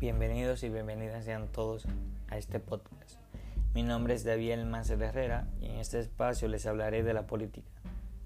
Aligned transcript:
Bienvenidos 0.00 0.62
y 0.62 0.70
bienvenidas 0.70 1.26
sean 1.26 1.48
todos 1.48 1.86
a 2.30 2.38
este 2.38 2.58
podcast. 2.58 3.20
Mi 3.74 3.82
nombre 3.82 4.14
es 4.14 4.24
David 4.24 4.64
Mancet 4.64 4.98
Herrera 4.98 5.46
y 5.60 5.66
en 5.66 5.76
este 5.76 6.00
espacio 6.00 6.48
les 6.48 6.64
hablaré 6.64 7.02
de 7.02 7.12
la 7.12 7.26
política, 7.26 7.68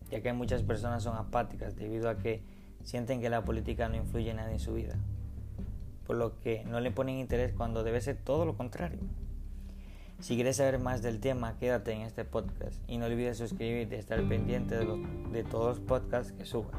ya 0.09 0.23
que 0.23 0.33
muchas 0.33 0.63
personas 0.63 1.03
son 1.03 1.17
apáticas 1.17 1.75
debido 1.75 2.09
a 2.09 2.17
que 2.17 2.45
sienten 2.85 3.21
que 3.21 3.29
la 3.29 3.45
política 3.45 3.89
no 3.89 3.97
influye 3.97 4.33
nada 4.35 4.53
en 4.53 4.61
su 4.61 4.75
vida, 4.75 4.95
por 6.07 6.15
lo 6.15 6.39
que 6.39 6.63
no 6.63 6.79
le 6.79 6.93
ponen 6.93 7.19
interés 7.19 7.53
cuando 7.53 7.83
debe 7.83 8.01
ser 8.01 8.19
todo 8.19 8.47
lo 8.47 8.57
contrario. 8.57 9.01
Si 10.21 10.37
quieres 10.37 10.59
saber 10.59 10.79
más 10.79 11.03
del 11.03 11.19
tema, 11.19 11.59
quédate 11.59 11.91
en 11.91 12.03
este 12.03 12.25
podcast 12.25 12.81
y 12.87 12.99
no 12.99 13.07
olvides 13.07 13.37
suscribirte 13.37 13.97
y 13.97 13.99
estar 13.99 14.23
pendiente 14.29 14.77
de, 14.77 14.87
de 15.33 15.43
todos 15.43 15.79
los 15.79 15.81
podcasts 15.81 16.31
que 16.31 16.45
suba. 16.45 16.71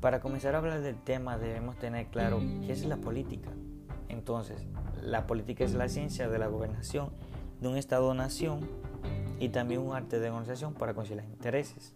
Para 0.00 0.20
comenzar 0.20 0.54
a 0.54 0.58
hablar 0.58 0.80
del 0.80 0.96
tema 0.96 1.36
debemos 1.36 1.76
tener 1.76 2.06
claro 2.06 2.40
qué 2.64 2.72
es 2.72 2.86
la 2.86 2.96
política. 2.96 3.50
Entonces, 4.08 4.66
la 5.02 5.26
política 5.26 5.62
es 5.62 5.74
la 5.74 5.90
ciencia 5.90 6.28
de 6.30 6.38
la 6.38 6.46
gobernación 6.46 7.10
de 7.60 7.68
un 7.68 7.76
Estado-nación 7.76 8.60
y 9.38 9.50
también 9.50 9.82
un 9.82 9.94
arte 9.94 10.18
de 10.18 10.30
organización 10.30 10.72
para 10.72 10.94
conciliar 10.94 11.26
intereses. 11.26 11.94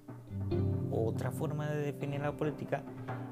Otra 0.91 1.31
forma 1.31 1.67
de 1.67 1.79
definir 1.79 2.21
la 2.21 2.37
política 2.37 2.83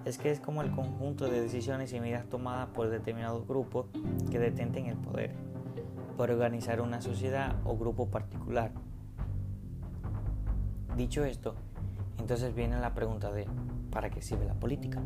es 0.06 0.16
que 0.16 0.30
es 0.30 0.40
como 0.40 0.62
el 0.62 0.70
conjunto 0.70 1.26
de 1.26 1.42
decisiones 1.42 1.92
y 1.92 2.00
medidas 2.00 2.26
tomadas 2.30 2.68
por 2.68 2.88
determinados 2.88 3.46
grupos 3.46 3.86
que 4.30 4.38
detenten 4.38 4.86
el 4.86 4.96
poder 4.96 5.34
para 6.16 6.32
organizar 6.32 6.80
una 6.80 7.02
sociedad 7.02 7.56
o 7.64 7.76
grupo 7.76 8.08
particular. 8.08 8.72
Dicho 10.96 11.24
esto, 11.24 11.56
entonces 12.18 12.54
viene 12.54 12.80
la 12.80 12.94
pregunta 12.94 13.30
de 13.32 13.46
¿para 13.92 14.10
qué 14.10 14.22
sirve 14.22 14.46
la 14.46 14.54
política? 14.54 15.00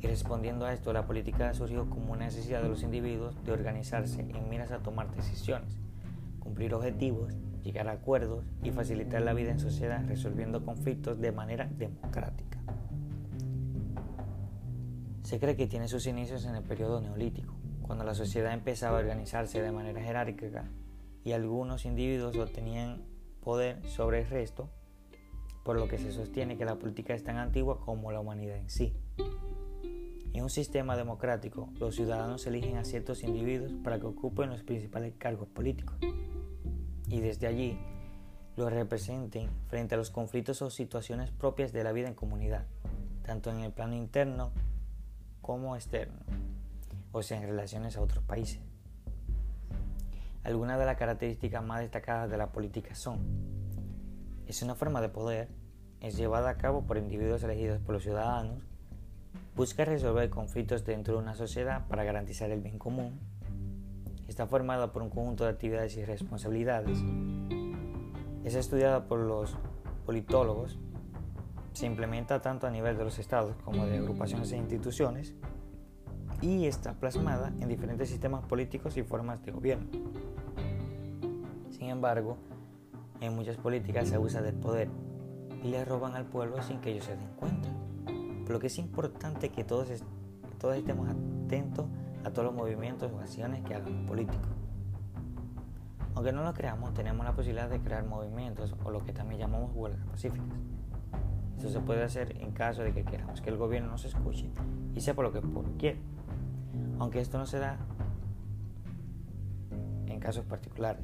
Y 0.00 0.06
respondiendo 0.08 0.64
a 0.64 0.72
esto, 0.72 0.92
la 0.92 1.06
política 1.06 1.54
surgió 1.54 1.88
como 1.88 2.12
una 2.12 2.24
necesidad 2.24 2.62
de 2.62 2.68
los 2.68 2.82
individuos 2.82 3.36
de 3.44 3.52
organizarse 3.52 4.22
en 4.22 4.48
miras 4.48 4.72
a 4.72 4.80
tomar 4.80 5.14
decisiones, 5.14 5.78
cumplir 6.40 6.74
objetivos, 6.74 7.32
llegar 7.62 7.86
a 7.88 7.92
acuerdos 7.92 8.44
y 8.64 8.72
facilitar 8.72 9.22
la 9.22 9.34
vida 9.34 9.52
en 9.52 9.60
sociedad 9.60 10.04
resolviendo 10.08 10.64
conflictos 10.64 11.20
de 11.20 11.30
manera 11.30 11.70
democrática. 11.78 12.58
Se 15.22 15.38
cree 15.38 15.54
que 15.54 15.68
tiene 15.68 15.86
sus 15.86 16.06
inicios 16.08 16.44
en 16.46 16.56
el 16.56 16.64
periodo 16.64 17.00
neolítico, 17.00 17.54
cuando 17.82 18.02
la 18.04 18.14
sociedad 18.14 18.52
empezaba 18.52 18.96
a 18.96 19.00
organizarse 19.00 19.62
de 19.62 19.70
manera 19.70 20.02
jerárquica 20.02 20.64
y 21.22 21.32
algunos 21.32 21.84
individuos 21.84 22.36
obtenían 22.36 23.02
poder 23.40 23.86
sobre 23.86 24.22
el 24.22 24.26
resto, 24.26 24.68
por 25.62 25.78
lo 25.78 25.88
que 25.88 25.98
se 25.98 26.12
sostiene 26.12 26.56
que 26.56 26.64
la 26.64 26.76
política 26.76 27.14
es 27.14 27.22
tan 27.22 27.36
antigua 27.36 27.80
como 27.80 28.12
la 28.12 28.20
humanidad 28.20 28.56
en 28.56 28.68
sí. 28.68 28.94
En 30.32 30.42
un 30.42 30.50
sistema 30.50 30.96
democrático, 30.96 31.68
los 31.78 31.94
ciudadanos 31.94 32.46
eligen 32.46 32.78
a 32.78 32.84
ciertos 32.84 33.22
individuos 33.22 33.72
para 33.84 33.98
que 33.98 34.06
ocupen 34.06 34.50
los 34.50 34.62
principales 34.62 35.14
cargos 35.18 35.48
políticos 35.48 35.96
y 37.08 37.20
desde 37.20 37.46
allí 37.46 37.78
los 38.56 38.72
representen 38.72 39.50
frente 39.68 39.94
a 39.94 39.98
los 39.98 40.10
conflictos 40.10 40.62
o 40.62 40.70
situaciones 40.70 41.30
propias 41.30 41.72
de 41.72 41.84
la 41.84 41.92
vida 41.92 42.08
en 42.08 42.14
comunidad, 42.14 42.66
tanto 43.22 43.50
en 43.50 43.60
el 43.60 43.72
plano 43.72 43.94
interno 43.94 44.52
como 45.40 45.76
externo 45.76 46.20
o 47.12 47.22
sea 47.22 47.38
en 47.38 47.46
relaciones 47.46 47.96
a 47.96 48.00
otros 48.00 48.24
países. 48.24 48.60
Algunas 50.44 50.78
de 50.78 50.86
las 50.86 50.96
características 50.96 51.62
más 51.62 51.80
destacadas 51.80 52.30
de 52.30 52.36
la 52.36 52.50
política 52.50 52.94
son, 52.94 53.20
es 54.52 54.60
una 54.60 54.74
forma 54.74 55.00
de 55.00 55.08
poder, 55.08 55.48
es 56.00 56.14
llevada 56.14 56.50
a 56.50 56.58
cabo 56.58 56.82
por 56.82 56.98
individuos 56.98 57.42
elegidos 57.42 57.80
por 57.80 57.94
los 57.94 58.02
ciudadanos, 58.02 58.62
busca 59.56 59.86
resolver 59.86 60.28
conflictos 60.28 60.84
dentro 60.84 61.14
de 61.14 61.20
una 61.20 61.34
sociedad 61.34 61.86
para 61.88 62.04
garantizar 62.04 62.50
el 62.50 62.60
bien 62.60 62.78
común, 62.78 63.18
está 64.28 64.46
formada 64.46 64.92
por 64.92 65.00
un 65.00 65.08
conjunto 65.08 65.44
de 65.44 65.50
actividades 65.50 65.96
y 65.96 66.04
responsabilidades, 66.04 66.98
es 68.44 68.54
estudiada 68.54 69.08
por 69.08 69.20
los 69.20 69.56
politólogos, 70.04 70.78
se 71.72 71.86
implementa 71.86 72.42
tanto 72.42 72.66
a 72.66 72.70
nivel 72.70 72.98
de 72.98 73.04
los 73.04 73.18
estados 73.18 73.56
como 73.64 73.86
de 73.86 73.96
agrupaciones 73.96 74.52
e 74.52 74.58
instituciones, 74.58 75.34
y 76.42 76.66
está 76.66 76.92
plasmada 76.92 77.54
en 77.58 77.70
diferentes 77.70 78.10
sistemas 78.10 78.44
políticos 78.44 78.98
y 78.98 79.02
formas 79.02 79.42
de 79.42 79.52
gobierno. 79.52 79.86
Sin 81.70 81.88
embargo, 81.88 82.36
en 83.22 83.34
muchas 83.34 83.56
políticas 83.56 84.08
se 84.08 84.18
usa 84.18 84.42
del 84.42 84.54
poder 84.54 84.88
y 85.62 85.68
le 85.68 85.84
roban 85.84 86.14
al 86.14 86.26
pueblo 86.26 86.60
sin 86.62 86.80
que 86.80 86.90
ellos 86.90 87.04
se 87.04 87.16
den 87.16 87.28
cuenta. 87.36 87.68
Por 88.42 88.52
lo 88.52 88.58
que 88.58 88.66
es 88.66 88.78
importante 88.78 89.50
que 89.50 89.64
todos, 89.64 89.88
todos 90.58 90.76
estemos 90.76 91.08
atentos 91.08 91.86
a 92.24 92.30
todos 92.30 92.46
los 92.46 92.54
movimientos 92.54 93.10
o 93.12 93.18
acciones 93.20 93.62
que 93.62 93.74
hagan 93.74 93.94
los 93.94 94.06
políticos. 94.06 94.48
Aunque 96.14 96.32
no 96.32 96.42
lo 96.42 96.52
creamos, 96.52 96.92
tenemos 96.92 97.24
la 97.24 97.34
posibilidad 97.34 97.70
de 97.70 97.80
crear 97.80 98.04
movimientos 98.04 98.74
o 98.84 98.90
lo 98.90 99.04
que 99.04 99.12
también 99.12 99.40
llamamos 99.40 99.70
huelgas 99.74 100.04
pacíficas. 100.06 100.46
Esto 101.56 101.70
se 101.70 101.80
puede 101.80 102.02
hacer 102.02 102.36
en 102.42 102.50
caso 102.50 102.82
de 102.82 102.92
que 102.92 103.04
queramos 103.04 103.40
que 103.40 103.50
el 103.50 103.56
gobierno 103.56 103.90
nos 103.90 104.04
escuche 104.04 104.50
y 104.94 105.00
sepa 105.00 105.22
lo 105.22 105.32
que 105.32 105.40
quiere 105.78 106.00
aunque 106.98 107.20
esto 107.20 107.38
no 107.38 107.46
se 107.46 107.58
da 107.58 107.78
en 110.06 110.20
casos 110.20 110.44
particulares. 110.44 111.02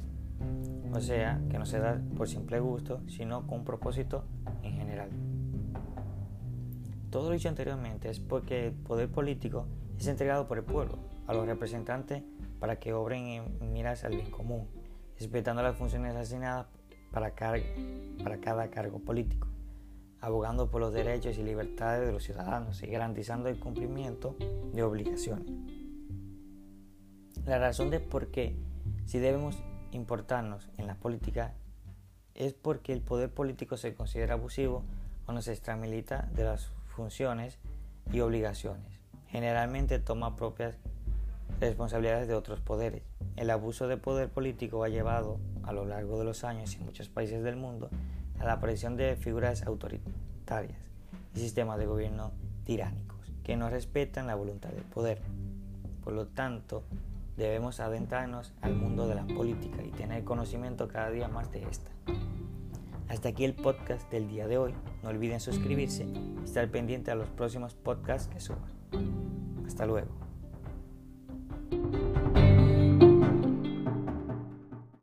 O 0.93 0.99
sea, 1.01 1.41
que 1.49 1.59
no 1.59 1.65
se 1.65 1.79
da 1.79 2.01
por 2.17 2.27
simple 2.27 2.59
gusto, 2.59 3.01
sino 3.07 3.45
con 3.45 3.59
un 3.59 3.65
propósito 3.65 4.23
en 4.63 4.73
general. 4.73 5.09
Todo 7.09 7.29
lo 7.29 7.33
dicho 7.33 7.49
anteriormente 7.49 8.09
es 8.09 8.19
porque 8.19 8.67
el 8.67 8.73
poder 8.73 9.09
político 9.09 9.65
es 9.97 10.07
entregado 10.07 10.47
por 10.47 10.57
el 10.57 10.63
pueblo 10.63 10.97
a 11.27 11.33
los 11.33 11.45
representantes 11.45 12.23
para 12.59 12.79
que 12.79 12.93
obren 12.93 13.27
en 13.59 13.73
miras 13.73 14.03
al 14.03 14.15
bien 14.15 14.29
común, 14.31 14.67
respetando 15.17 15.61
las 15.61 15.75
funciones 15.75 16.15
asignadas 16.15 16.67
para, 17.11 17.33
para 18.23 18.39
cada 18.39 18.69
cargo 18.69 18.99
político, 18.99 19.47
abogando 20.21 20.69
por 20.69 20.81
los 20.81 20.93
derechos 20.93 21.37
y 21.37 21.43
libertades 21.43 22.05
de 22.05 22.13
los 22.13 22.23
ciudadanos 22.23 22.83
y 22.83 22.87
garantizando 22.87 23.49
el 23.49 23.59
cumplimiento 23.59 24.35
de 24.73 24.83
obligaciones. 24.83 25.51
La 27.45 27.57
razón 27.57 27.89
de 27.89 27.99
por 27.99 28.27
qué 28.27 28.55
si 29.05 29.17
debemos 29.17 29.57
importarnos 29.91 30.69
en 30.77 30.87
la 30.87 30.95
política 30.95 31.53
es 32.35 32.53
porque 32.53 32.93
el 32.93 33.01
poder 33.01 33.29
político 33.29 33.77
se 33.77 33.93
considera 33.93 34.33
abusivo 34.33 34.83
cuando 35.25 35.41
se 35.41 35.51
extramilita 35.51 36.29
de 36.33 36.43
las 36.43 36.71
funciones 36.87 37.59
y 38.11 38.21
obligaciones. 38.21 38.99
Generalmente 39.27 39.99
toma 39.99 40.35
propias 40.35 40.75
responsabilidades 41.59 42.27
de 42.27 42.35
otros 42.35 42.61
poderes. 42.61 43.03
El 43.35 43.49
abuso 43.49 43.87
de 43.87 43.97
poder 43.97 44.29
político 44.29 44.83
ha 44.83 44.89
llevado 44.89 45.39
a 45.63 45.73
lo 45.73 45.85
largo 45.85 46.17
de 46.17 46.25
los 46.25 46.43
años 46.43 46.75
en 46.75 46.85
muchos 46.85 47.09
países 47.09 47.43
del 47.43 47.55
mundo 47.55 47.89
a 48.39 48.45
la 48.45 48.53
aparición 48.53 48.95
de 48.95 49.15
figuras 49.15 49.63
autoritarias 49.63 50.79
y 51.35 51.39
sistemas 51.39 51.77
de 51.77 51.85
gobierno 51.85 52.31
tiránicos 52.63 53.19
que 53.43 53.57
no 53.57 53.69
respetan 53.69 54.27
la 54.27 54.35
voluntad 54.35 54.69
del 54.69 54.83
poder. 54.83 55.21
Por 56.03 56.13
lo 56.13 56.27
tanto, 56.27 56.83
debemos 57.39 57.79
adentrarnos 57.79 58.53
al 58.61 58.75
mundo 58.75 59.07
de 59.07 59.15
la 59.15 59.25
política 59.25 59.81
y 59.81 59.91
tener 59.91 60.23
conocimiento 60.25 60.87
cada 60.89 61.09
día 61.09 61.29
más 61.29 61.51
de 61.51 61.63
esta. 61.63 61.89
Hasta 63.07 63.29
aquí 63.29 63.45
el 63.45 63.55
podcast 63.55 64.11
del 64.11 64.27
día 64.27 64.47
de 64.47 64.57
hoy. 64.57 64.75
No 65.01 65.09
olviden 65.09 65.39
suscribirse 65.39 66.03
y 66.03 66.43
estar 66.43 66.69
pendiente 66.69 67.11
a 67.11 67.15
los 67.15 67.29
próximos 67.29 67.73
podcasts 67.73 68.27
que 68.27 68.39
suban. 68.39 68.69
Hasta 69.65 69.85
luego. 69.85 70.28